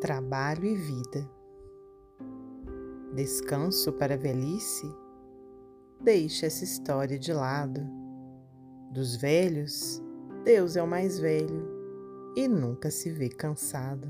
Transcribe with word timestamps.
trabalho 0.00 0.64
e 0.64 0.74
vida. 0.74 1.28
Descanso 3.14 3.92
para 3.92 4.14
a 4.14 4.16
velhice? 4.16 4.86
Deixe 6.00 6.46
essa 6.46 6.62
história 6.62 7.18
de 7.18 7.32
lado. 7.32 7.80
Dos 8.92 9.16
velhos, 9.16 10.00
Deus 10.44 10.76
é 10.76 10.82
o 10.82 10.86
mais 10.86 11.18
velho 11.18 11.68
e 12.36 12.46
nunca 12.46 12.90
se 12.90 13.10
vê 13.10 13.28
cansado. 13.28 14.08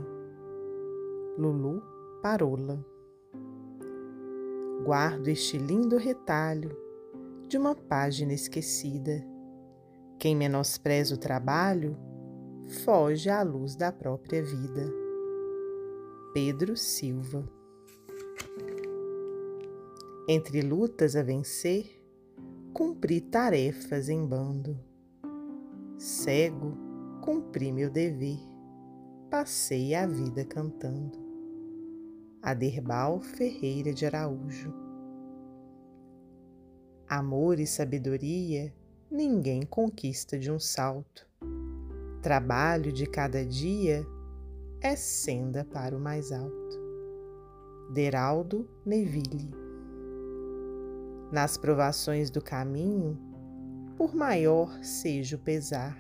Lulu 1.39 1.83
Parola 2.23 2.85
Guardo 4.85 5.29
este 5.29 5.57
lindo 5.59 5.97
retalho 5.97 6.77
de 7.49 7.57
uma 7.57 7.75
página 7.75 8.33
esquecida. 8.33 9.25
Quem 10.19 10.37
menospreza 10.37 11.15
o 11.15 11.19
trabalho 11.19 11.97
foge 12.85 13.31
à 13.31 13.43
luz 13.43 13.75
da 13.75 13.91
própria 13.91 14.43
vida. 14.43 15.08
Pedro 16.35 16.77
Silva. 16.77 17.43
Entre 20.29 20.61
lutas 20.61 21.17
a 21.17 21.23
vencer, 21.23 22.05
cumpri 22.75 23.23
tarefas 23.23 24.11
em 24.11 24.27
bando. 24.27 24.79
Cego, 25.97 26.77
cumpri 27.23 27.73
meu 27.73 27.89
dever, 27.91 28.39
passei 29.31 29.95
a 29.95 30.07
vida 30.07 30.45
cantando. 30.45 31.19
Aderbal 32.43 33.23
Ferreira 33.23 33.95
de 33.95 34.05
Araújo. 34.05 34.73
Amor 37.09 37.59
e 37.59 37.67
sabedoria 37.67 38.73
ninguém 39.11 39.63
conquista 39.63 40.39
de 40.39 40.53
um 40.53 40.61
salto. 40.61 41.27
Trabalho 42.21 42.93
de 42.93 43.07
cada 43.07 43.47
dia 43.47 44.07
é 44.81 44.95
senda 44.95 45.65
para 45.65 45.97
o 45.97 46.01
mais 46.01 46.31
alto. 46.31 46.79
Deraldo 47.93 48.69
Neville. 48.85 49.51
Nas 51.33 51.57
provações 51.57 52.31
do 52.31 52.41
caminho, 52.41 53.19
por 53.97 54.15
maior 54.15 54.71
seja 54.83 55.37
o 55.37 55.41
pesar, 55.41 55.99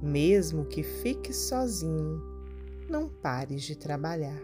mesmo 0.00 0.64
que 0.64 0.82
fique 0.82 1.32
sozinho, 1.32 2.22
não 2.88 3.08
pares 3.08 3.62
de 3.62 3.76
trabalhar. 3.76 4.40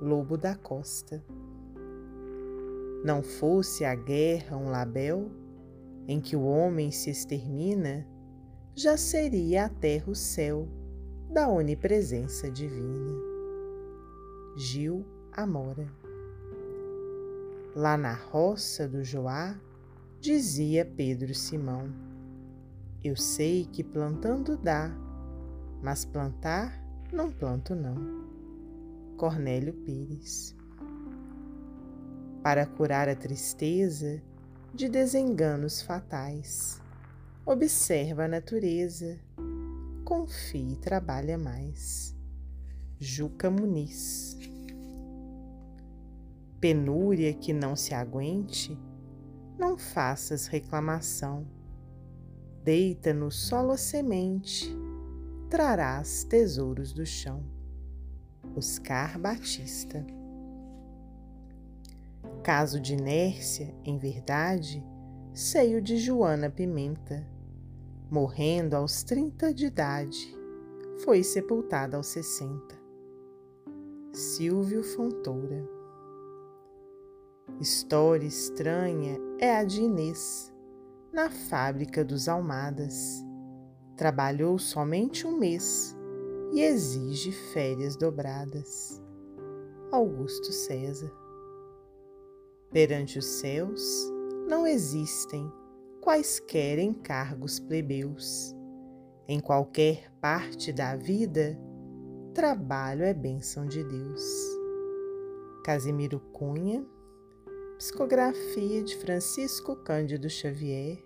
Lobo 0.00 0.36
da 0.36 0.56
Costa. 0.56 1.24
Não 3.04 3.22
fosse 3.22 3.84
a 3.84 3.94
guerra 3.94 4.56
um 4.56 4.70
label 4.70 5.30
em 6.08 6.20
que 6.20 6.34
o 6.34 6.42
homem 6.42 6.90
se 6.90 7.10
extermina, 7.10 8.06
já 8.74 8.96
seria 8.96 9.66
a 9.66 9.68
terra 9.68 10.10
o 10.10 10.14
céu 10.14 10.68
da 11.30 11.46
onipresença 11.46 12.50
divina. 12.50 13.20
Gil 14.56 15.04
Amora. 15.30 15.86
Lá 17.76 17.96
na 17.98 18.14
roça 18.14 18.88
do 18.88 19.04
Joá, 19.04 19.54
dizia 20.18 20.86
Pedro 20.86 21.34
Simão: 21.34 21.92
Eu 23.04 23.14
sei 23.14 23.66
que 23.70 23.84
plantando 23.84 24.56
dá, 24.56 24.90
mas 25.82 26.04
plantar 26.04 26.82
não 27.12 27.30
planto 27.30 27.74
não. 27.74 28.26
Cornélio 29.18 29.74
Pires. 29.74 30.56
Para 32.42 32.64
curar 32.64 33.08
a 33.08 33.14
tristeza 33.14 34.22
de 34.72 34.88
desenganos 34.88 35.82
fatais, 35.82 36.80
observa 37.44 38.24
a 38.24 38.28
natureza 38.28 39.18
confie 40.08 40.72
e 40.72 40.76
trabalha 40.76 41.36
mais. 41.36 42.16
Juca 42.98 43.50
Muniz. 43.50 44.38
Penúria 46.58 47.34
que 47.34 47.52
não 47.52 47.76
se 47.76 47.92
aguente, 47.92 48.74
não 49.58 49.76
faças 49.76 50.46
reclamação. 50.46 51.46
Deita 52.64 53.12
no 53.12 53.30
solo 53.30 53.72
a 53.72 53.76
semente, 53.76 54.74
trarás 55.50 56.24
tesouros 56.24 56.94
do 56.94 57.04
chão. 57.04 57.44
Oscar 58.56 59.18
Batista. 59.18 60.06
Caso 62.42 62.80
de 62.80 62.94
inércia, 62.94 63.74
em 63.84 63.98
verdade, 63.98 64.82
seio 65.34 65.82
de 65.82 65.98
Joana 65.98 66.48
Pimenta 66.48 67.36
morrendo 68.10 68.74
aos 68.74 69.02
30 69.02 69.52
de 69.52 69.66
idade, 69.66 70.36
foi 71.04 71.22
sepultada 71.22 71.96
aos 71.96 72.06
60. 72.06 72.76
Silvio 74.12 74.82
Fontoura 74.82 75.68
História 77.60 78.26
estranha 78.26 79.18
é 79.38 79.56
a 79.56 79.64
de 79.64 79.82
Inês, 79.82 80.52
na 81.12 81.28
fábrica 81.28 82.04
dos 82.04 82.28
Almadas. 82.28 83.24
Trabalhou 83.96 84.58
somente 84.58 85.26
um 85.26 85.36
mês 85.36 85.96
e 86.52 86.62
exige 86.62 87.32
férias 87.32 87.96
dobradas. 87.96 89.02
Augusto 89.90 90.52
César 90.52 91.12
Perante 92.70 93.18
os 93.18 93.26
céus 93.26 93.82
não 94.48 94.66
existem 94.66 95.50
quaisquer 96.08 96.78
encargos 96.78 97.60
plebeus. 97.60 98.56
Em 99.28 99.38
qualquer 99.38 100.10
parte 100.22 100.72
da 100.72 100.96
vida, 100.96 101.54
trabalho 102.32 103.02
é 103.02 103.12
bênção 103.12 103.66
de 103.66 103.84
Deus. 103.84 104.22
Casimiro 105.62 106.18
Cunha, 106.32 106.82
psicografia 107.76 108.82
de 108.82 108.96
Francisco 108.96 109.76
Cândido 109.76 110.30
Xavier, 110.30 110.96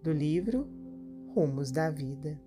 do 0.00 0.12
livro 0.12 0.68
Rumos 1.34 1.72
da 1.72 1.90
Vida. 1.90 2.40